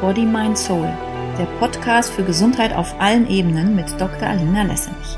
[0.00, 0.88] Body, Mind, Soul,
[1.38, 4.28] der Podcast für Gesundheit auf allen Ebenen mit Dr.
[4.28, 5.16] Alina Lessenich.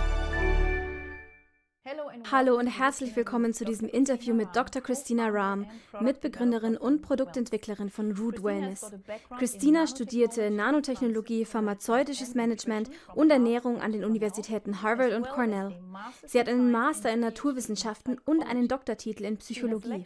[2.39, 4.81] Hallo und herzlich willkommen zu diesem Interview mit Dr.
[4.81, 5.67] Christina Rahm,
[6.01, 8.93] Mitbegründerin und Produktentwicklerin von Root Wellness.
[9.41, 15.81] Christina studierte Nanotechnologie, pharmazeutisches Management und Ernährung an den Universitäten Harvard und Cornell.
[16.29, 20.05] Sie hat einen Master in Naturwissenschaften und einen Doktortitel in Psychologie.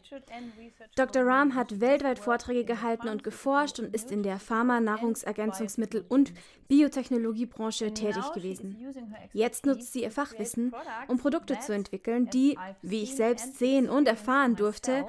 [0.97, 1.27] Dr.
[1.27, 6.33] Rahm hat weltweit Vorträge gehalten und geforscht und ist in der Pharma-, Nahrungsergänzungsmittel- und
[6.69, 8.79] Biotechnologiebranche tätig gewesen.
[9.35, 10.73] Jetzt nutzt sie ihr Fachwissen,
[11.09, 15.07] um Produkte zu entwickeln, die, wie ich selbst sehen und erfahren durfte,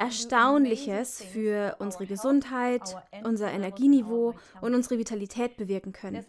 [0.00, 6.24] Erstaunliches für unsere Gesundheit, unser Energieniveau und unsere Vitalität bewirken können.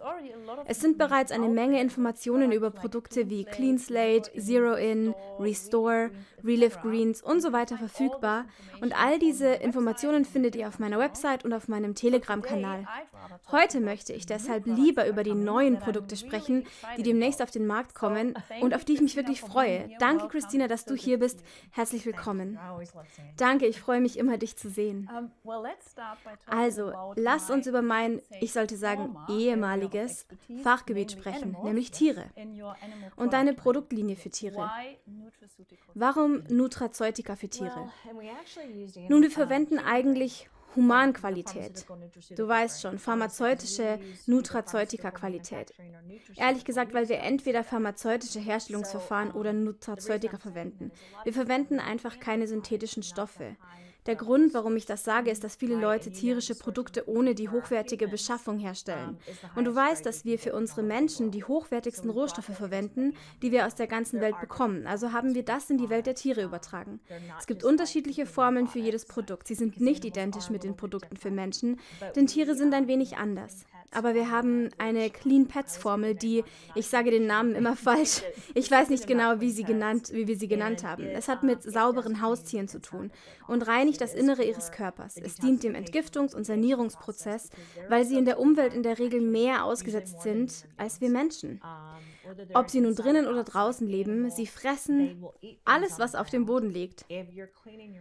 [0.65, 6.11] Es sind bereits eine Menge Informationen über Produkte wie Clean Slate, Zero In, Restore,
[6.43, 8.43] Relive Greens und so weiter verfügbar
[8.81, 12.85] und all diese Informationen findet ihr auf meiner Website und auf meinem Telegram-Kanal.
[13.53, 16.65] Heute möchte ich deshalb lieber über die neuen Produkte sprechen,
[16.97, 19.89] die demnächst auf den Markt kommen und auf die ich mich wirklich freue.
[19.99, 21.41] Danke, Christina, dass du hier bist.
[21.71, 22.59] Herzlich willkommen.
[23.37, 25.07] Danke Danke, ich freue mich immer, dich zu sehen.
[26.47, 30.25] Also, lass uns über mein, ich sollte sagen, ehemaliges
[30.63, 32.25] Fachgebiet sprechen, nämlich Tiere.
[33.15, 34.67] Und deine Produktlinie für Tiere.
[35.93, 37.91] Warum Nutraceutica für Tiere?
[39.09, 41.85] Nun, wir verwenden eigentlich Humanqualität.
[42.35, 45.73] Du weißt schon, pharmazeutische Nutraceutica-Qualität.
[46.35, 50.91] Ehrlich gesagt, weil wir entweder pharmazeutische Herstellungsverfahren oder Nutraceutica verwenden.
[51.23, 53.55] Wir verwenden einfach keine synthetischen Stoffe.
[54.07, 58.07] Der Grund, warum ich das sage, ist, dass viele Leute tierische Produkte ohne die hochwertige
[58.07, 59.17] Beschaffung herstellen.
[59.55, 63.13] Und du weißt, dass wir für unsere Menschen die hochwertigsten Rohstoffe verwenden,
[63.43, 64.87] die wir aus der ganzen Welt bekommen.
[64.87, 66.99] Also haben wir das in die Welt der Tiere übertragen.
[67.37, 69.47] Es gibt unterschiedliche Formeln für jedes Produkt.
[69.47, 71.79] Sie sind nicht identisch mit den Produkten für Menschen,
[72.15, 73.65] denn Tiere sind ein wenig anders.
[73.93, 76.43] Aber wir haben eine Clean Pets Formel, die,
[76.75, 78.23] ich sage den Namen immer falsch.
[78.53, 81.03] Ich weiß nicht genau, wie, sie genannt, wie wir sie genannt haben.
[81.03, 83.11] Es hat mit sauberen Haustieren zu tun
[83.47, 85.17] und reinigt das Innere ihres Körpers.
[85.17, 87.49] Es dient dem Entgiftungs- und Sanierungsprozess,
[87.89, 91.61] weil sie in der Umwelt in der Regel mehr ausgesetzt sind als wir Menschen.
[92.53, 95.23] Ob sie nun drinnen oder draußen leben, sie fressen
[95.65, 97.05] alles, was auf dem Boden liegt.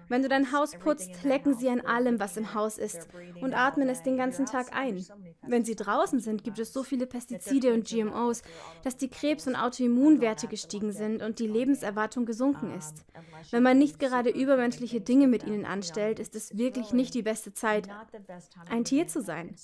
[0.09, 3.09] Wenn du dein Haus putzt, lecken sie an allem, was im Haus ist
[3.41, 5.05] und atmen es den ganzen Tag ein.
[5.43, 8.43] Wenn sie draußen sind, gibt es so viele Pestizide und GMOs,
[8.83, 13.05] dass die Krebs- und Autoimmunwerte gestiegen sind und die Lebenserwartung gesunken ist.
[13.51, 17.53] Wenn man nicht gerade übermenschliche Dinge mit ihnen anstellt, ist es wirklich nicht die beste
[17.53, 17.89] Zeit,
[18.69, 19.55] ein Tier zu sein.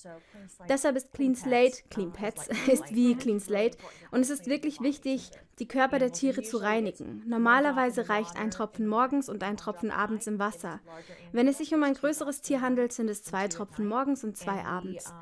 [0.68, 3.78] Deshalb ist Clean Slate, Clean Pets, ist wie Clean Slate
[4.10, 7.22] und es ist wirklich wichtig, die Körper der Tiere zu reinigen.
[7.26, 10.80] Normalerweise reicht ein Tropfen morgens und ein Tropfen abends im Wasser.
[11.32, 14.64] Wenn es sich um ein größeres Tier handelt, sind es zwei Tropfen morgens und zwei
[14.64, 15.12] abends.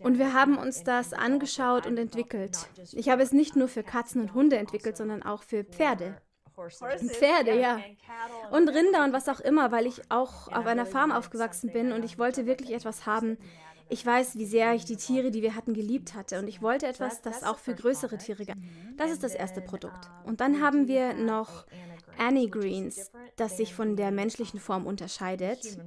[0.00, 2.68] Und wir haben uns das angeschaut und entwickelt.
[2.92, 6.20] Ich habe es nicht nur für Katzen und Hunde entwickelt, sondern auch für Pferde.
[6.56, 7.80] Pferde, ja.
[8.50, 12.04] Und Rinder und was auch immer, weil ich auch auf einer Farm aufgewachsen bin und
[12.04, 13.38] ich wollte wirklich etwas haben.
[13.88, 16.86] Ich weiß, wie sehr ich die Tiere, die wir hatten, geliebt hatte und ich wollte
[16.86, 18.56] etwas, das auch für größere Tiere gab.
[18.96, 20.10] Das ist das erste Produkt.
[20.24, 21.66] Und dann haben wir noch
[22.18, 25.78] Annie Greens, das sich von der menschlichen Form unterscheidet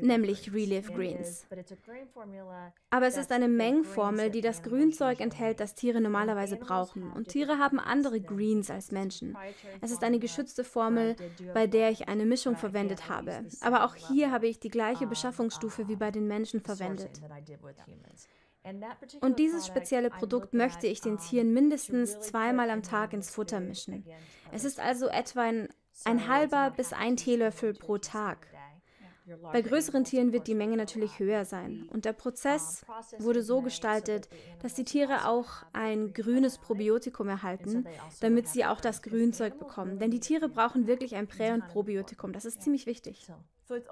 [0.00, 1.46] nämlich Relive Greens.
[2.90, 7.10] Aber es ist eine Mengenformel, die das Grünzeug enthält, das Tiere normalerweise brauchen.
[7.12, 9.36] Und Tiere haben andere Greens als Menschen.
[9.80, 11.16] Es ist eine geschützte Formel,
[11.54, 13.44] bei der ich eine Mischung verwendet habe.
[13.60, 17.20] Aber auch hier habe ich die gleiche Beschaffungsstufe wie bei den Menschen verwendet.
[19.20, 24.04] Und dieses spezielle Produkt möchte ich den Tieren mindestens zweimal am Tag ins Futter mischen.
[24.52, 25.68] Es ist also etwa ein,
[26.04, 28.48] ein halber bis ein Teelöffel pro Tag.
[29.52, 31.88] Bei größeren Tieren wird die Menge natürlich höher sein.
[31.92, 32.84] Und der Prozess
[33.18, 34.28] wurde so gestaltet,
[34.62, 37.86] dass die Tiere auch ein grünes Probiotikum erhalten,
[38.20, 39.98] damit sie auch das Grünzeug bekommen.
[39.98, 42.32] Denn die Tiere brauchen wirklich ein Prä- und Probiotikum.
[42.32, 43.26] Das ist ziemlich wichtig.
[43.68, 43.88] Also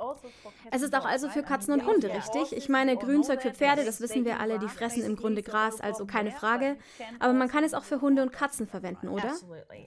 [0.70, 2.56] es ist auch also für Katzen und Hunde, richtig?
[2.56, 6.06] Ich meine, Grünzeug für Pferde, das wissen wir alle, die fressen im Grunde Gras, also
[6.06, 6.76] keine Frage.
[7.18, 9.34] Aber man kann es auch für Hunde und Katzen verwenden, oder?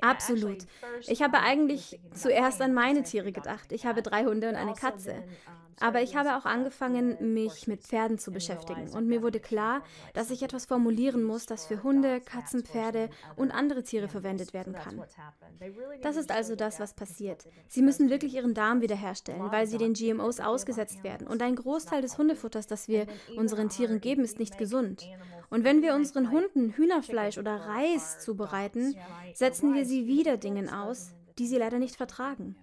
[0.01, 0.66] Absolut.
[1.07, 3.72] Ich habe eigentlich zuerst an meine Tiere gedacht.
[3.72, 5.24] Ich habe drei Hunde und eine Katze.
[5.80, 8.90] Aber ich habe auch angefangen, mich mit Pferden zu beschäftigen.
[8.90, 9.83] Und mir wurde klar,
[10.13, 14.74] dass ich etwas formulieren muss, das für Hunde, Katzen, Pferde und andere Tiere verwendet werden
[14.74, 15.04] kann.
[16.01, 17.48] Das ist also das, was passiert.
[17.68, 21.27] Sie müssen wirklich ihren Darm wiederherstellen, weil sie den GMOs ausgesetzt werden.
[21.27, 25.07] Und ein Großteil des Hundefutters, das wir unseren Tieren geben, ist nicht gesund.
[25.50, 28.95] Und wenn wir unseren Hunden Hühnerfleisch oder Reis zubereiten,
[29.33, 32.56] setzen wir sie wieder Dingen aus, die sie leider nicht vertragen.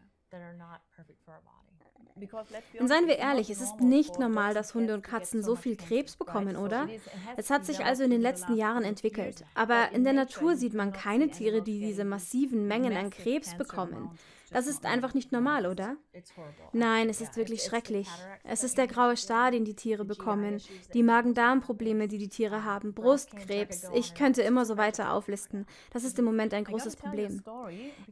[2.78, 6.17] Und seien wir ehrlich, es ist nicht normal, dass Hunde und Katzen so viel Krebs
[6.17, 6.88] bekommen, oder?
[7.37, 9.44] Es hat sich also in den letzten Jahren entwickelt.
[9.55, 14.10] Aber in der Natur sieht man keine Tiere, die diese massiven Mengen an Krebs bekommen.
[14.55, 15.97] Das ist einfach nicht normal, oder?
[16.73, 18.06] Nein, es ist wirklich schrecklich.
[18.45, 20.62] Es ist der graue Star, den die Tiere bekommen,
[20.95, 23.89] die Magen-Darm-Probleme, die die Tiere haben, Brustkrebs.
[23.95, 25.67] Ich könnte immer so weiter auflisten.
[25.91, 27.43] Das ist im Moment ein großes Problem.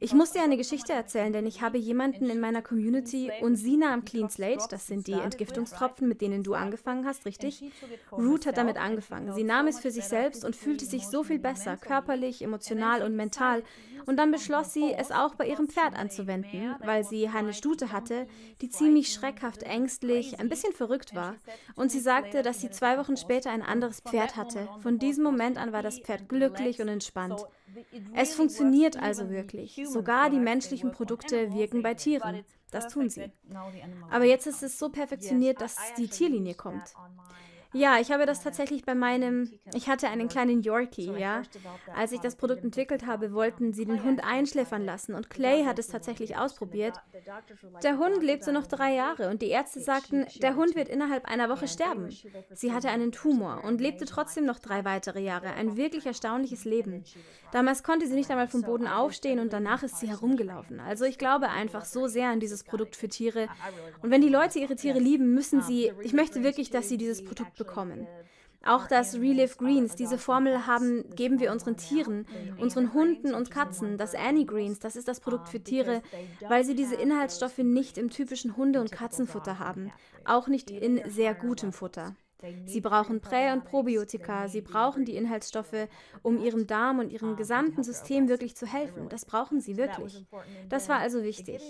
[0.00, 4.04] Ich muss dir eine Geschichte erzählen, denn ich habe jemanden in meiner Community, Unsina am
[4.04, 7.62] Clean Slate, das sind die Entgiftungstropfen, mit denen du angefangen hast, richtig?
[8.10, 9.32] Ruth hat damit angefangen.
[9.32, 13.14] Sie nahm es für sich selbst und fühlte sich so viel besser, körperlich, emotional und
[13.14, 13.62] mental.
[14.06, 18.26] Und dann beschloss sie, es auch bei ihrem Pferd anzuwenden, weil sie eine Stute hatte,
[18.60, 21.36] die ziemlich schreckhaft, ängstlich, ein bisschen verrückt war.
[21.74, 24.68] Und sie sagte, dass sie zwei Wochen später ein anderes Pferd hatte.
[24.80, 27.44] Von diesem Moment an war das Pferd glücklich und entspannt.
[28.14, 29.80] Es funktioniert also wirklich.
[29.84, 32.44] Sogar die menschlichen Produkte wirken bei Tieren.
[32.70, 33.30] Das tun sie.
[34.10, 36.94] Aber jetzt ist es so perfektioniert, dass die Tierlinie kommt.
[37.72, 41.42] Ja, ich habe das tatsächlich bei meinem, ich hatte einen kleinen Yorkie, ja.
[41.96, 45.78] Als ich das Produkt entwickelt habe, wollten sie den Hund einschläfern lassen und Clay hat
[45.78, 47.00] es tatsächlich ausprobiert.
[47.82, 51.48] Der Hund lebte noch drei Jahre und die Ärzte sagten, der Hund wird innerhalb einer
[51.48, 52.08] Woche sterben.
[52.52, 57.04] Sie hatte einen Tumor und lebte trotzdem noch drei weitere Jahre, ein wirklich erstaunliches Leben.
[57.52, 60.80] Damals konnte sie nicht einmal vom Boden aufstehen und danach ist sie herumgelaufen.
[60.80, 63.48] Also ich glaube einfach so sehr an dieses Produkt für Tiere.
[64.02, 67.24] Und wenn die Leute ihre Tiere lieben, müssen sie, ich möchte wirklich, dass sie dieses
[67.24, 68.06] Produkt bekommen.
[68.64, 72.26] Auch das Relive Greens, diese Formel haben, geben wir unseren Tieren,
[72.58, 73.98] unseren Hunden und Katzen.
[73.98, 76.00] Das Annie Greens, das ist das Produkt für Tiere,
[76.48, 79.90] weil sie diese Inhaltsstoffe nicht im typischen Hunde- und Katzenfutter haben,
[80.24, 82.14] auch nicht in sehr gutem Futter.
[82.64, 85.88] Sie brauchen Prä- und Probiotika, sie brauchen die Inhaltsstoffe,
[86.22, 89.08] um ihrem Darm und ihrem gesamten System wirklich zu helfen.
[89.08, 90.24] Das brauchen sie wirklich.
[90.68, 91.62] Das war also wichtig.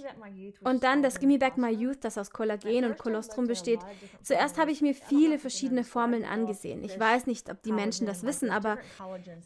[0.62, 3.80] Und dann das Gimme Back My Youth, das aus Kollagen und Kolostrum besteht.
[4.22, 6.82] Zuerst habe ich mir viele verschiedene Formeln angesehen.
[6.84, 8.78] Ich weiß nicht, ob die Menschen das wissen, aber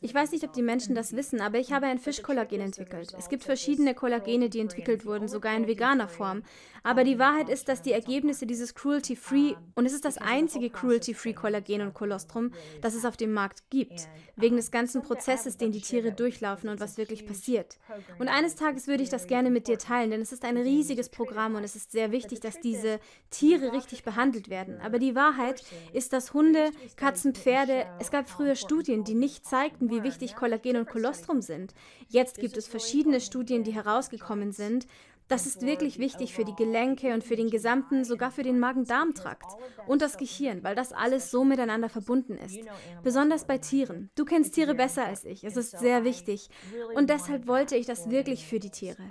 [0.00, 3.14] ich weiß nicht, ob die Menschen das wissen, aber ich habe ein Fischkollagen entwickelt.
[3.18, 6.42] Es gibt verschiedene Kollagene, die entwickelt wurden, sogar in veganer Form.
[6.86, 11.32] Aber die Wahrheit ist, dass die Ergebnisse dieses Cruelty-Free, und es ist das einzige Cruelty-Free
[11.32, 14.06] Kollagen und Kolostrum, das es auf dem Markt gibt,
[14.36, 17.76] wegen des ganzen Prozesses, den die Tiere durchlaufen und was wirklich passiert.
[18.20, 21.08] Und eines Tages würde ich das gerne mit dir teilen, denn es ist ein riesiges
[21.08, 23.00] Programm und es ist sehr wichtig, dass diese
[23.30, 24.80] Tiere richtig behandelt werden.
[24.80, 29.90] Aber die Wahrheit ist, dass Hunde, Katzen, Pferde, es gab früher Studien, die nicht zeigten,
[29.90, 31.74] wie wichtig Kollagen und Kolostrum sind.
[32.06, 34.86] Jetzt gibt es verschiedene Studien, die herausgekommen sind,
[35.28, 39.46] das ist wirklich wichtig für die Gelenke und für den gesamten, sogar für den Magen-Darm-Trakt
[39.86, 42.58] und das Gehirn, weil das alles so miteinander verbunden ist.
[43.02, 44.10] Besonders bei Tieren.
[44.14, 45.44] Du kennst Tiere besser als ich.
[45.44, 46.48] Es ist sehr wichtig.
[46.94, 49.02] Und deshalb wollte ich das wirklich für die Tiere.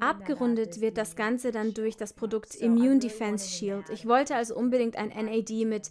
[0.00, 3.90] Abgerundet wird das Ganze dann durch das Produkt Immune Defense Shield.
[3.90, 5.90] Ich wollte also unbedingt ein NAD mit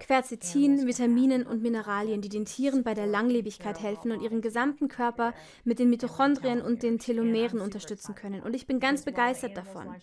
[0.00, 5.34] Quercetin, Vitaminen und Mineralien, die den Tieren bei der Langlebigkeit helfen und ihren gesamten Körper
[5.64, 8.42] mit den Mitochondrien und den Telomeren unterstützen können.
[8.42, 9.94] Und ich bin ganz begeistert davon.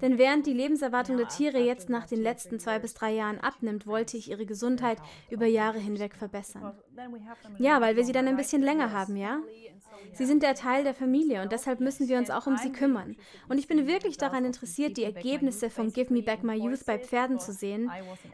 [0.00, 3.86] Denn während die Lebenserwartung der Tiere jetzt nach den letzten zwei bis drei Jahren abnimmt,
[3.86, 4.98] wollte ich ihre Gesundheit
[5.30, 6.72] über Jahre hinweg verbessern.
[7.58, 9.40] Ja, weil wir sie dann ein bisschen länger haben, ja?
[10.14, 13.16] Sie sind der Teil der Familie und deshalb müssen wir uns auch um sie kümmern.
[13.48, 16.98] Und ich bin wirklich daran interessiert, die Ergebnisse von Give Me Back My Youth bei
[16.98, 17.90] Pferden zu sehen,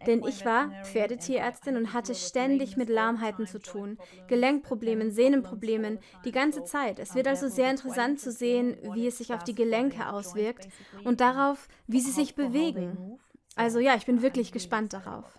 [0.06, 6.64] denn ich war Pferdetierärztin und hatte ständig mit Lahmheiten zu tun, Gelenkproblemen, Sehnenproblemen, die ganze
[6.64, 6.98] Zeit.
[6.98, 10.68] Es wird also sehr interessant zu sehen, wie es sich auf die Gelenke auswirkt
[11.04, 13.18] und darauf, wie sie sich bewegen.
[13.56, 15.38] Also ja, ich bin wirklich gespannt darauf.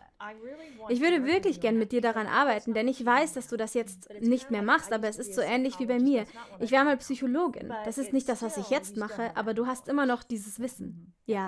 [0.90, 4.10] Ich würde wirklich gern mit dir daran arbeiten, denn ich weiß, dass du das jetzt
[4.20, 6.26] nicht mehr machst, aber es ist so ähnlich wie bei mir.
[6.60, 7.72] Ich war mal Psychologin.
[7.86, 11.14] Das ist nicht das, was ich jetzt mache, aber du hast immer noch dieses Wissen.
[11.26, 11.48] Ja.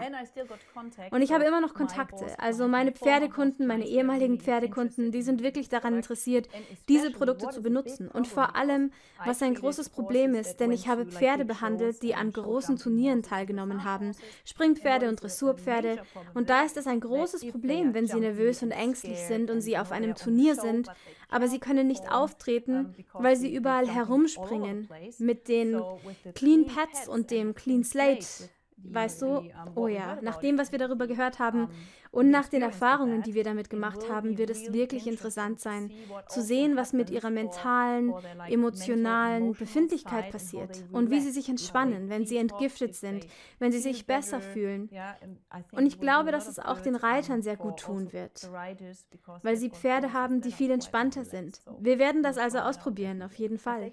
[1.10, 2.40] Und ich habe immer noch Kontakte.
[2.40, 6.48] Also meine Pferdekunden, meine ehemaligen Pferdekunden, die sind wirklich daran interessiert,
[6.88, 8.08] diese Produkte zu benutzen.
[8.08, 8.92] Und vor allem,
[9.25, 13.84] was ein großes Problem ist, denn ich habe Pferde behandelt, die an großen Turnieren teilgenommen
[13.84, 14.12] haben.
[14.46, 16.04] Springpferde und Dressurpferde.
[16.36, 19.77] Und da ist es ein großes Problem, wenn sie nervös und ängstlich sind und sie
[19.77, 20.89] auf einem Turnier sind,
[21.30, 24.89] aber sie können nicht auftreten, weil sie überall herumspringen
[25.20, 25.82] mit den
[26.34, 28.25] Clean Pads und dem Clean Slate.
[28.84, 29.44] Weißt du?
[29.75, 31.70] Oh ja, nach dem, was wir darüber gehört haben,
[32.12, 35.91] und nach den Erfahrungen, die wir damit gemacht haben, wird es wirklich interessant sein,
[36.27, 38.13] zu sehen, was mit ihrer mentalen,
[38.50, 43.27] emotionalen Befindlichkeit passiert und wie sie sich entspannen, wenn sie entgiftet sind,
[43.60, 44.89] wenn sie sich besser fühlen.
[45.72, 48.50] Und ich glaube, dass es auch den Reitern sehr gut tun wird,
[49.41, 51.62] weil sie Pferde haben, die viel entspannter sind.
[51.80, 53.91] Wir werden das also ausprobieren, auf jeden Fall.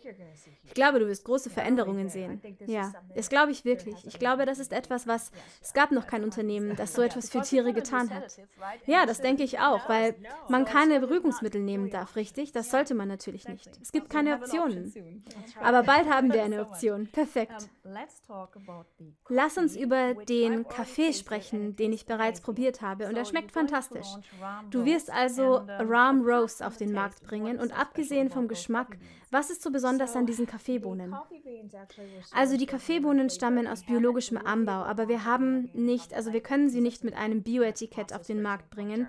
[0.64, 2.40] Ich glaube, du wirst große Veränderungen sehen.
[2.66, 4.04] Ja, das glaube ich wirklich.
[4.06, 5.30] Ich glaube, das ist etwas, was
[5.62, 8.38] es gab noch kein Unternehmen, das so etwas für Tiere getan hat.
[8.86, 10.14] Ja, das denke ich auch, weil
[10.48, 12.52] man keine Beruhigungsmittel nehmen darf, richtig?
[12.52, 13.70] Das sollte man natürlich nicht.
[13.80, 15.24] Es gibt keine Optionen.
[15.60, 17.08] Aber bald haben wir eine Option.
[17.08, 17.68] Perfekt.
[19.28, 24.08] Lass uns über den Kaffee sprechen, den ich bereits probiert habe und er schmeckt fantastisch.
[24.70, 28.98] Du wirst also Ram Rose auf den Markt bringen und abgesehen vom Geschmack,
[29.30, 31.14] was ist so besonders an diesen Kaffeebohnen?
[32.32, 36.80] Also die Kaffeebohnen stammen aus biologischem Anbau, aber wir haben nicht, also wir können sie
[36.80, 39.08] nicht mit einem Bioetikett auf den Markt bringen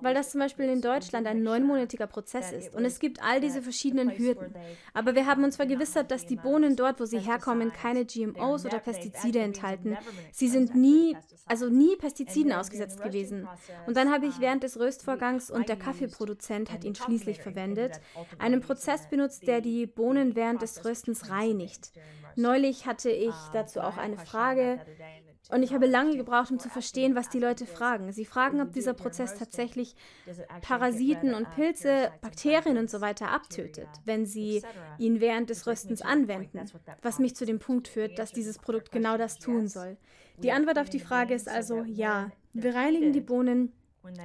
[0.00, 3.62] weil das zum Beispiel in Deutschland ein neunmonatiger Prozess ist und es gibt all diese
[3.62, 4.54] verschiedenen Hürden.
[4.94, 8.78] Aber wir haben uns vergewissert, dass die Bohnen dort, wo sie herkommen, keine GMOs oder
[8.78, 9.96] Pestizide enthalten.
[10.30, 13.48] Sie sind nie, also nie Pestiziden ausgesetzt gewesen.
[13.86, 18.00] Und dann habe ich während des Röstvorgangs und der Kaffeeproduzent hat ihn schließlich verwendet,
[18.38, 21.92] einen Prozess benutzt, der die Bohnen während des Röstens reinigt.
[22.36, 24.80] Neulich hatte ich dazu auch eine Frage.
[25.50, 28.12] Und ich habe lange gebraucht, um zu verstehen, was die Leute fragen.
[28.12, 29.94] Sie fragen, ob dieser Prozess tatsächlich
[30.62, 34.62] Parasiten und Pilze, Bakterien und so weiter abtötet, wenn sie
[34.98, 36.60] ihn während des Röstens anwenden.
[37.02, 39.96] Was mich zu dem Punkt führt, dass dieses Produkt genau das tun soll.
[40.38, 42.30] Die Antwort auf die Frage ist also ja.
[42.54, 43.72] Wir reinigen die Bohnen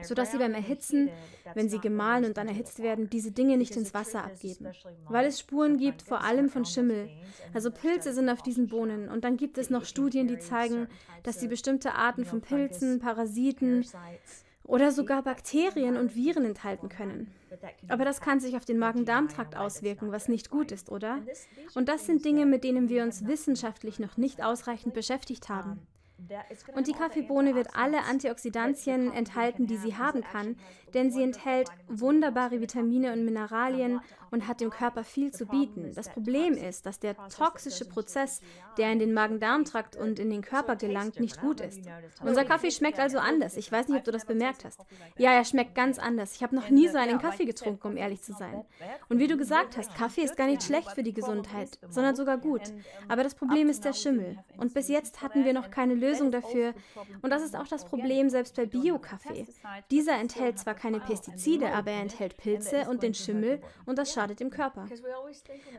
[0.03, 1.09] sodass sie beim Erhitzen,
[1.53, 4.67] wenn sie gemahlen und dann erhitzt werden, diese Dinge nicht ins Wasser abgeben.
[5.05, 7.09] Weil es Spuren gibt, vor allem von Schimmel.
[7.53, 9.09] Also Pilze sind auf diesen Bohnen.
[9.09, 10.87] Und dann gibt es noch Studien, die zeigen,
[11.23, 13.85] dass sie bestimmte Arten von Pilzen, Parasiten
[14.63, 17.33] oder sogar Bakterien und Viren enthalten können.
[17.87, 21.19] Aber das kann sich auf den Magen-Darm-Trakt auswirken, was nicht gut ist, oder?
[21.73, 25.79] Und das sind Dinge, mit denen wir uns wissenschaftlich noch nicht ausreichend beschäftigt haben.
[26.75, 30.57] Und die Kaffeebohne wird alle Antioxidantien enthalten, die sie haben kann,
[30.93, 35.91] denn sie enthält wunderbare Vitamine und Mineralien und hat dem Körper viel zu bieten.
[35.95, 38.41] Das Problem ist, dass der toxische Prozess,
[38.77, 41.81] der in den Magen-Darm-Trakt und in den Körper gelangt, nicht gut ist.
[42.23, 43.57] Unser Kaffee schmeckt also anders.
[43.57, 44.81] Ich weiß nicht, ob du das bemerkt hast.
[45.17, 46.35] Ja, er schmeckt ganz anders.
[46.35, 48.63] Ich habe noch nie so einen Kaffee getrunken, um ehrlich zu sein.
[49.09, 52.37] Und wie du gesagt hast, Kaffee ist gar nicht schlecht für die Gesundheit, sondern sogar
[52.37, 52.61] gut.
[53.07, 54.37] Aber das Problem ist der Schimmel.
[54.57, 56.73] Und bis jetzt hatten wir noch keine Lösung dafür.
[57.21, 59.47] Und das ist auch das Problem selbst bei Bio-Kaffee.
[59.91, 64.39] Dieser enthält zwar keine Pestizide, aber er enthält Pilze und den Schimmel und das schadet
[64.39, 64.85] dem Körper.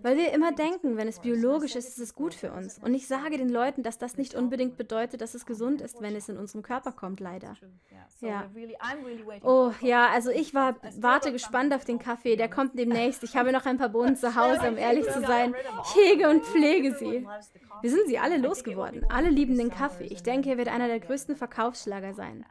[0.02, 2.78] Weil wir immer denken, wenn es biologisch ist, ist es gut für uns.
[2.78, 6.14] Und ich sage den Leuten, dass das nicht unbedingt bedeutet, dass es gesund ist, wenn
[6.14, 7.56] es in unserem Körper kommt, leider.
[8.20, 8.50] Ja.
[9.42, 13.22] Oh ja, also ich war, warte gespannt auf den Kaffee, der kommt demnächst.
[13.22, 15.54] Ich habe noch ein paar Bohnen zu Hause, um ehrlich zu sein.
[15.84, 17.26] Ich hege und pflege sie.
[17.80, 19.06] Wir sind sie alle losgeworden.
[19.08, 20.06] Alle lieben den Kaffee.
[20.06, 22.44] Ich denke, er wird einer der größten Verkaufsschlager sein.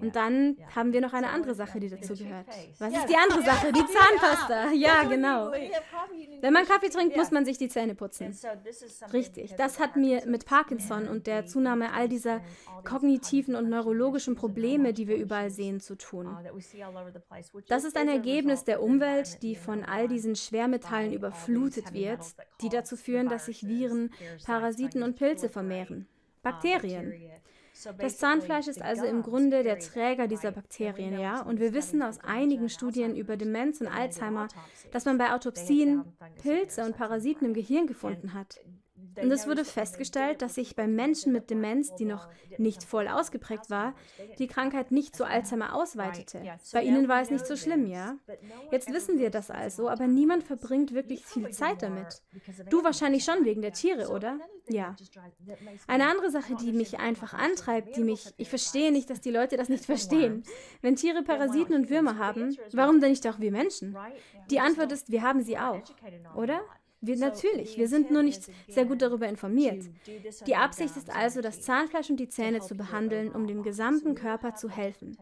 [0.00, 2.46] Und dann haben wir noch eine andere Sache, die dazu gehört.
[2.78, 3.72] Was ist die andere Sache?
[3.72, 4.72] Die Zahnpasta.
[4.72, 5.52] Ja, genau.
[6.40, 8.36] Wenn man Kaffee trinkt, muss man sich die Zähne putzen.
[9.12, 9.54] Richtig.
[9.56, 12.40] Das hat mir mit Parkinson und der Zunahme all dieser
[12.84, 16.28] kognitiven und neurologischen Probleme, die wir überall sehen, zu tun.
[17.68, 22.20] Das ist ein Ergebnis der Umwelt, die von all diesen Schwermetallen überflutet wird,
[22.60, 24.10] die dazu führen, dass sich Viren,
[24.44, 26.08] Parasiten und Pilze vermehren.
[26.44, 27.12] Bakterien.
[27.98, 31.42] Das Zahnfleisch ist also im Grunde der Träger dieser Bakterien, ja.
[31.42, 34.46] Und wir wissen aus einigen Studien über Demenz und Alzheimer,
[34.92, 36.04] dass man bei Autopsien
[36.40, 38.60] Pilze und Parasiten im Gehirn gefunden hat.
[39.20, 42.28] Und es wurde festgestellt, dass sich bei Menschen mit Demenz, die noch
[42.58, 43.94] nicht voll ausgeprägt war,
[44.38, 46.42] die Krankheit nicht zu Alzheimer ausweitete.
[46.72, 48.16] Bei ihnen war es nicht so schlimm, ja?
[48.70, 52.22] Jetzt wissen wir das also, aber niemand verbringt wirklich viel Zeit damit.
[52.70, 54.38] Du wahrscheinlich schon wegen der Tiere, oder?
[54.68, 54.96] Ja.
[55.86, 59.56] Eine andere Sache, die mich einfach antreibt, die mich, ich verstehe nicht, dass die Leute
[59.56, 60.42] das nicht verstehen.
[60.80, 63.96] Wenn Tiere Parasiten und Würmer haben, warum denn nicht auch wir Menschen?
[64.50, 65.82] Die Antwort ist, wir haben sie auch,
[66.34, 66.62] oder?
[67.06, 69.84] Wir, natürlich, wir sind nur nicht sehr gut darüber informiert.
[70.46, 74.54] Die Absicht ist also, das Zahnfleisch und die Zähne zu behandeln, um dem gesamten Körper
[74.54, 75.16] zu helfen.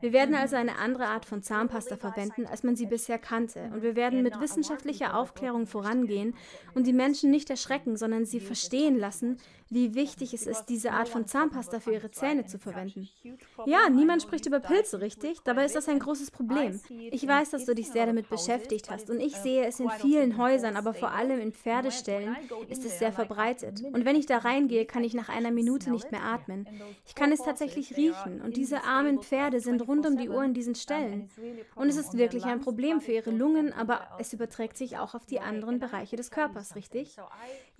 [0.00, 3.70] Wir werden also eine andere Art von Zahnpasta verwenden, als man sie bisher kannte.
[3.72, 6.34] Und wir werden mit wissenschaftlicher Aufklärung vorangehen
[6.74, 9.38] und die Menschen nicht erschrecken, sondern sie verstehen lassen,
[9.70, 13.08] wie wichtig es ist, diese Art von Zahnpasta für ihre Zähne zu verwenden.
[13.66, 15.40] Ja, niemand spricht über Pilze, richtig?
[15.44, 16.80] Dabei ist das ein großes Problem.
[16.88, 20.38] Ich weiß, dass du dich sehr damit beschäftigt hast und ich sehe es in vielen
[20.38, 22.36] Häusern, aber vor allem in Pferdeställen
[22.68, 23.82] ist es sehr verbreitet.
[23.92, 26.66] Und wenn ich da reingehe, kann ich nach einer Minute nicht mehr atmen.
[27.06, 30.54] Ich kann es tatsächlich riechen und diese armen Pferde sind rund um die Uhr in
[30.54, 31.28] diesen Stellen.
[31.74, 35.26] Und es ist wirklich ein Problem für ihre Lungen, aber es überträgt sich auch auf
[35.26, 37.16] die anderen Bereiche des Körpers, richtig?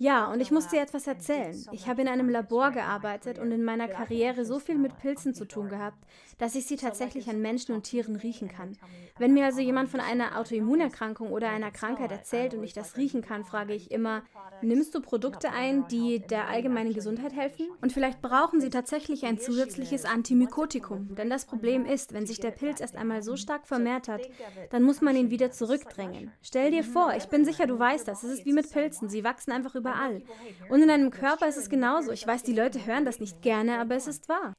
[0.01, 1.61] Ja, und ich muss dir etwas erzählen.
[1.73, 5.43] Ich habe in einem Labor gearbeitet und in meiner Karriere so viel mit Pilzen zu
[5.43, 5.97] tun gehabt,
[6.37, 8.77] dass ich sie tatsächlich an Menschen und Tieren riechen kann.
[9.17, 13.21] Wenn mir also jemand von einer Autoimmunerkrankung oder einer Krankheit erzählt und ich das riechen
[13.21, 14.23] kann, frage ich immer,
[14.61, 17.67] nimmst du Produkte ein, die der allgemeinen Gesundheit helfen?
[17.81, 21.13] Und vielleicht brauchen sie tatsächlich ein zusätzliches Antimykotikum.
[21.15, 24.21] Denn das Problem ist, wenn sich der Pilz erst einmal so stark vermehrt hat,
[24.69, 26.31] dann muss man ihn wieder zurückdrängen.
[26.41, 29.25] Stell dir vor, ich bin sicher, du weißt das, es ist wie mit Pilzen, sie
[29.25, 30.21] wachsen einfach überall.
[30.69, 32.11] Und in deinem Körper ist es genauso.
[32.11, 34.53] Ich weiß, die Leute hören das nicht gerne, aber es ist wahr.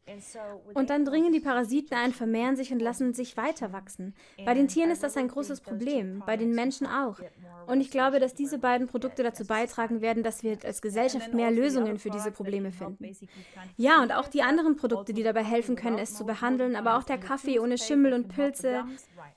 [0.75, 4.15] Und dann dringen die Parasiten ein, vermehren sich und lassen sich weiter wachsen.
[4.45, 7.19] Bei den Tieren ist das ein großes Problem, bei den Menschen auch.
[7.67, 11.51] Und ich glaube, dass diese beiden Produkte dazu beitragen werden, dass wir als Gesellschaft mehr
[11.51, 13.17] Lösungen für diese Probleme finden.
[13.77, 17.05] Ja, und auch die anderen Produkte, die dabei helfen können, es zu behandeln, aber auch
[17.05, 18.85] der Kaffee ohne Schimmel und Pilze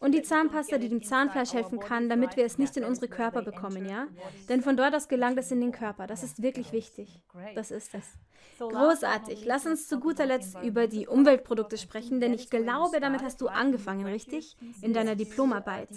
[0.03, 3.41] und die Zahnpasta, die dem Zahnfleisch helfen kann, damit wir es nicht in unsere Körper
[3.41, 4.07] bekommen, ja?
[4.49, 6.07] Denn von dort aus gelangt es in den Körper.
[6.07, 7.21] Das ist wirklich wichtig.
[7.55, 8.17] Das ist es.
[8.59, 9.45] Großartig.
[9.45, 13.47] Lass uns zu guter Letzt über die Umweltprodukte sprechen, denn ich glaube, damit hast du
[13.47, 14.57] angefangen, richtig?
[14.81, 15.87] In deiner Diplomarbeit.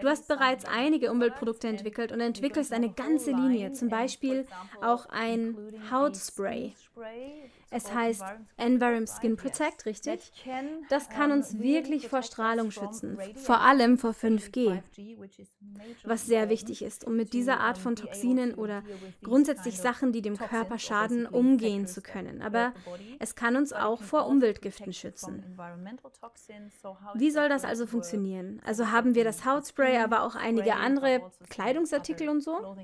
[0.00, 4.46] Du hast bereits einige Umweltprodukte entwickelt und entwickelst eine ganze Linie, zum Beispiel
[4.80, 5.56] auch ein
[5.90, 6.74] Hautspray.
[7.70, 8.22] Es heißt
[8.56, 10.32] Environment Skin Protect, richtig?
[10.88, 14.80] Das kann uns wirklich vor Strahlung schützen, vor allem vor 5G,
[16.04, 18.82] was sehr wichtig ist, um mit dieser Art von Toxinen oder
[19.22, 22.42] grundsätzlich Sachen, die dem Körper schaden, umgehen zu können.
[22.42, 22.72] Aber
[23.18, 25.58] es kann uns auch vor Umweltgiften schützen.
[27.14, 28.60] Wie soll das also funktionieren?
[28.64, 32.76] Also haben wir das Hautspray, aber auch einige andere Kleidungsartikel und so?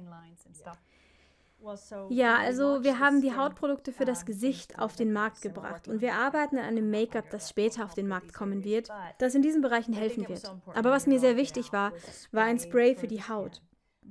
[2.08, 6.14] Ja, also wir haben die Hautprodukte für das Gesicht auf den Markt gebracht und wir
[6.14, 8.88] arbeiten an einem Make-up, das später auf den Markt kommen wird,
[9.18, 10.50] das in diesen Bereichen helfen wird.
[10.74, 11.92] Aber was mir sehr wichtig war,
[12.32, 13.62] war ein Spray für die Haut.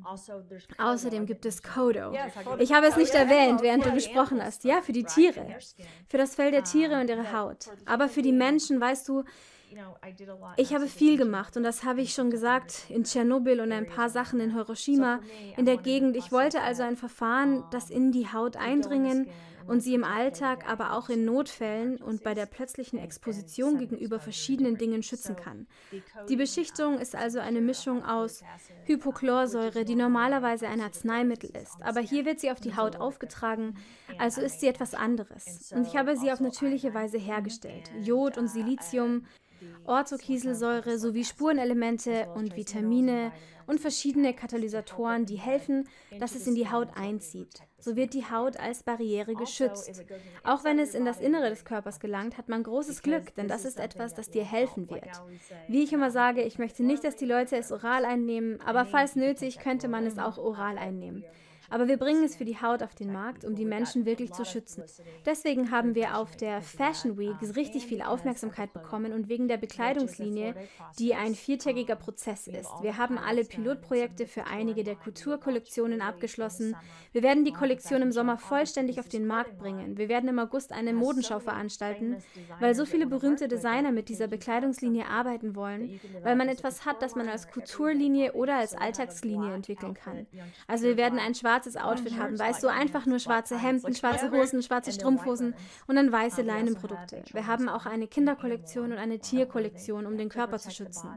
[0.03, 0.33] Also,
[0.77, 2.13] Außerdem gibt es Kodo.
[2.59, 4.63] Ich habe es nicht erwähnt, während du gesprochen hast.
[4.63, 5.57] Ja, für die Tiere.
[6.07, 7.65] Für das Fell der Tiere und ihre Haut.
[7.85, 9.23] Aber für die Menschen, weißt du,
[10.57, 14.09] ich habe viel gemacht und das habe ich schon gesagt in Tschernobyl und ein paar
[14.09, 15.19] Sachen in Hiroshima
[15.57, 16.15] in der Gegend.
[16.15, 19.29] Ich wollte also ein Verfahren, das in die Haut eindringen
[19.69, 24.77] und sie im Alltag, aber auch in Notfällen und bei der plötzlichen Exposition gegenüber verschiedenen
[24.77, 25.67] Dingen schützen kann.
[26.27, 28.43] Die Beschichtung ist also eine Mischung aus
[28.85, 33.77] Hypochlorsäure, die normalerweise ein Arzneimittel ist, aber hier wird sie auf die Haut aufgetragen,
[34.17, 35.71] also ist sie etwas anderes.
[35.71, 37.91] Und ich habe sie auf natürliche Weise hergestellt.
[38.01, 39.25] Jod und Silizium
[39.85, 43.31] Orthokieselsäure sowie Spurenelemente und Vitamine
[43.67, 45.87] und verschiedene Katalysatoren, die helfen,
[46.19, 47.61] dass es in die Haut einzieht.
[47.77, 50.03] So wird die Haut als Barriere geschützt.
[50.43, 53.65] Auch wenn es in das Innere des Körpers gelangt, hat man großes Glück, denn das
[53.65, 55.09] ist etwas, das dir helfen wird.
[55.67, 59.15] Wie ich immer sage, ich möchte nicht, dass die Leute es oral einnehmen, aber falls
[59.15, 61.23] nötig, könnte man es auch oral einnehmen.
[61.69, 64.45] Aber wir bringen es für die Haut auf den Markt, um die Menschen wirklich zu
[64.45, 64.83] schützen.
[65.25, 70.55] Deswegen haben wir auf der Fashion Week richtig viel Aufmerksamkeit bekommen und wegen der Bekleidungslinie,
[70.97, 72.71] die ein viertägiger Prozess ist.
[72.81, 76.75] Wir haben alle Pilotprojekte für einige der Kulturkollektionen abgeschlossen.
[77.11, 79.97] Wir werden die Kollektion im Sommer vollständig auf den Markt bringen.
[79.97, 82.17] Wir werden im August eine Modenschau veranstalten,
[82.59, 87.15] weil so viele berühmte Designer mit dieser Bekleidungslinie arbeiten wollen, weil man etwas hat, das
[87.15, 90.25] man als Kulturlinie oder als Alltagslinie entwickeln kann.
[90.67, 94.31] Also wir werden ein schwarzes schwarzes Outfit haben, weißt du, einfach nur schwarze Hemden, schwarze
[94.31, 95.53] Hosen, schwarze Strumpfhosen
[95.87, 97.23] und dann weiße Leinenprodukte.
[97.31, 101.09] Wir haben auch eine Kinderkollektion und eine Tierkollektion, um den Körper zu schützen.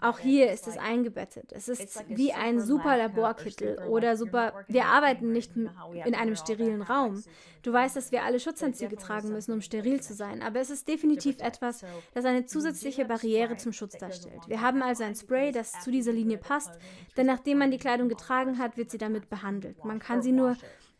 [0.00, 1.52] Auch hier ist es eingebettet.
[1.52, 4.64] Es ist wie ein super Laborkittel oder super.
[4.68, 7.22] Wir arbeiten nicht in einem sterilen Raum.
[7.62, 10.88] Du weißt, dass wir alle Schutzanzüge tragen müssen, um steril zu sein, aber es ist
[10.88, 14.48] definitiv etwas, das eine zusätzliche Barriere zum Schutz darstellt.
[14.48, 16.72] Wir haben also ein Spray, das zu dieser Linie passt,
[17.16, 19.84] denn nachdem man die Kleidung getragen hat, wird sie damit behandelt.
[19.84, 20.56] Man kann sie nur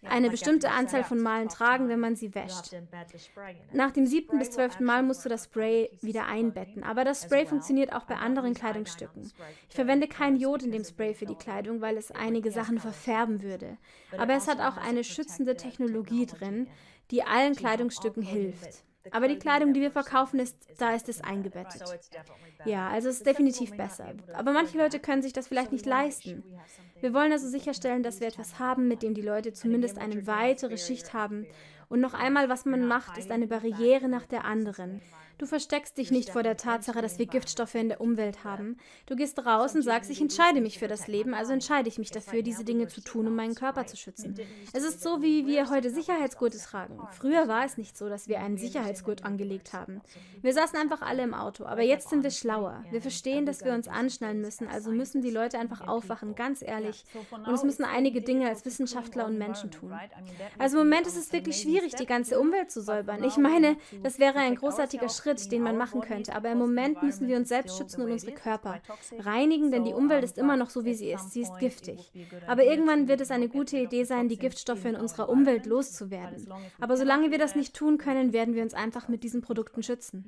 [0.09, 2.75] eine bestimmte Anzahl von Malen tragen, wenn man sie wäscht.
[3.73, 7.47] Nach dem siebten bis zwölften Mal musst du das Spray wieder einbetten, aber das Spray
[7.47, 9.33] funktioniert auch bei anderen Kleidungsstücken.
[9.69, 13.43] Ich verwende kein Jod in dem Spray für die Kleidung, weil es einige Sachen verfärben
[13.43, 13.79] würde,
[14.17, 16.69] aber es hat auch eine schützende Technologie drin,
[17.11, 18.85] die allen Kleidungsstücken hilft.
[19.11, 21.83] Aber die Kleidung, die wir verkaufen, ist, da ist es eingebettet.
[22.65, 24.15] Ja, also es ist definitiv besser.
[24.35, 26.45] Aber manche Leute können sich das vielleicht nicht leisten.
[27.01, 30.79] Wir wollen also sicherstellen, dass wir etwas haben, mit dem die Leute zumindest eine weitere
[30.79, 31.47] Schicht haben
[31.93, 35.03] Und noch einmal, was man macht, ist eine Barriere nach der anderen.
[35.43, 38.77] Du versteckst dich nicht vor der Tatsache, dass wir Giftstoffe in der Umwelt haben.
[39.07, 42.13] Du gehst raus und sagst, ich entscheide mich für das Leben, also entscheide ich mich
[42.13, 44.39] dafür, diese Dinge zu tun, um meinen Körper zu schützen.
[44.73, 46.97] Es ist so, wie wir heute Sicherheitsgurte tragen.
[47.11, 50.01] Früher war es nicht so, dass wir einen Sicherheitsgurt angelegt haben.
[50.43, 52.85] Wir saßen einfach alle im Auto, aber jetzt sind wir schlauer.
[52.93, 57.05] Wir verstehen, dass wir uns anschnallen müssen, also müssen die Leute einfach aufwachen, ganz ehrlich.
[57.33, 59.93] Und es müssen einige Dinge als Wissenschaftler und Menschen tun.
[60.57, 63.23] Also im Moment ist es wirklich schwierig, die ganze Umwelt zu säubern.
[63.25, 66.35] Ich meine, das wäre ein großartiger Schritt den man machen könnte.
[66.35, 68.81] Aber im Moment müssen wir uns selbst schützen und unsere Körper
[69.19, 71.33] reinigen, denn die Umwelt ist immer noch so, wie sie ist.
[71.33, 72.13] Sie ist giftig.
[72.47, 76.53] Aber irgendwann wird es eine gute Idee sein, die Giftstoffe in unserer Umwelt loszuwerden.
[76.81, 80.25] Aber solange wir das nicht tun können, werden wir uns einfach mit diesen Produkten schützen.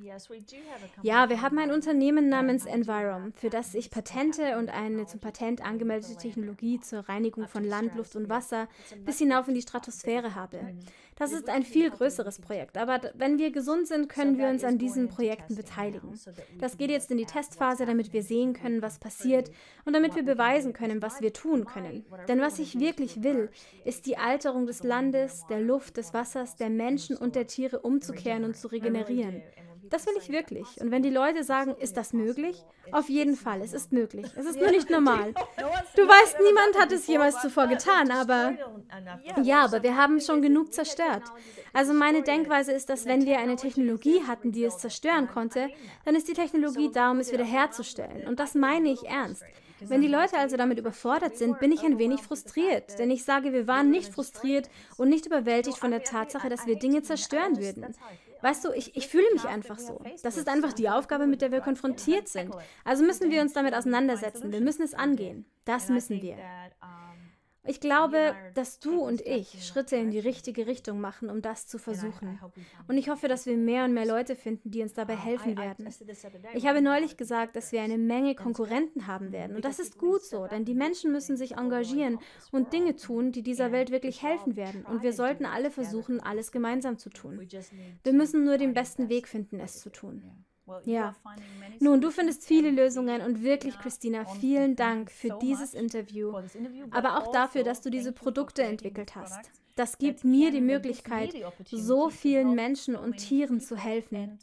[1.03, 5.65] Ja, wir haben ein Unternehmen namens Envirom, für das ich Patente und eine zum Patent
[5.65, 8.69] angemeldete Technologie zur Reinigung von Land, Luft und Wasser
[9.05, 10.61] bis hinauf in die Stratosphäre habe.
[11.17, 14.79] Das ist ein viel größeres Projekt, aber wenn wir gesund sind, können wir uns an
[14.79, 16.19] diesen Projekten beteiligen.
[16.59, 19.51] Das geht jetzt in die Testphase, damit wir sehen können, was passiert
[19.85, 22.05] und damit wir beweisen können, was wir tun können.
[22.29, 23.51] Denn was ich wirklich will,
[23.85, 28.45] ist die Alterung des Landes, der Luft, des Wassers, der Menschen und der Tiere umzukehren
[28.45, 29.43] und zu regenerieren.
[29.91, 30.67] Das will ich wirklich.
[30.81, 32.65] Und wenn die Leute sagen, ist das möglich?
[32.93, 34.27] Auf jeden Fall, es ist möglich.
[34.37, 35.35] Es ist nur nicht normal.
[35.97, 38.55] Du weißt, niemand hat es jemals zuvor getan, aber
[39.43, 41.23] ja, aber wir haben schon genug zerstört.
[41.73, 45.69] Also meine Denkweise ist, dass wenn wir eine Technologie hatten, die es zerstören konnte,
[46.05, 48.27] dann ist die Technologie da, um es wiederherzustellen.
[48.27, 49.45] Und das meine ich ernst.
[49.81, 53.53] Wenn die Leute also damit überfordert sind, bin ich ein wenig frustriert, denn ich sage,
[53.53, 57.95] wir waren nicht frustriert und nicht überwältigt von der Tatsache, dass wir Dinge zerstören würden.
[58.41, 60.01] Weißt du, ich, ich fühle mich einfach so.
[60.23, 62.55] Das ist einfach die Aufgabe, mit der wir konfrontiert sind.
[62.85, 64.53] Also müssen wir uns damit auseinandersetzen.
[64.53, 65.47] Wir müssen es angehen.
[65.65, 66.37] Das müssen wir.
[67.67, 71.79] Ich glaube, dass du und ich Schritte in die richtige Richtung machen, um das zu
[71.79, 72.39] versuchen.
[72.89, 75.89] Und ich hoffe, dass wir mehr und mehr Leute finden, die uns dabei helfen werden.
[76.55, 79.57] Ich habe neulich gesagt, dass wir eine Menge Konkurrenten haben werden.
[79.57, 82.19] Und das ist gut so, denn die Menschen müssen sich engagieren
[82.53, 84.85] und Dinge tun, die dieser Welt wirklich helfen werden.
[84.85, 87.41] Und wir sollten alle versuchen, alles gemeinsam zu tun.
[88.03, 90.23] Wir müssen nur den besten Weg finden, es zu tun.
[90.85, 91.15] Ja.
[91.81, 96.33] Nun, du findest viele Lösungen und wirklich, Christina, vielen Dank für dieses Interview,
[96.91, 99.51] aber auch dafür, dass du diese Produkte entwickelt hast.
[99.77, 101.35] Das gibt mir die Möglichkeit,
[101.71, 104.39] so vielen Menschen und Tieren zu helfen.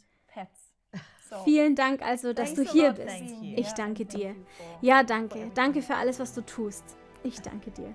[1.44, 3.22] Vielen Dank also, dass du hier bist.
[3.56, 4.36] Ich danke dir.
[4.82, 5.50] Ja, danke.
[5.54, 6.84] Danke für alles, was du tust.
[7.22, 7.94] Ich danke dir.